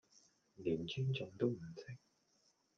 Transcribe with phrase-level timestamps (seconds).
[0.57, 1.99] 連尊重都唔識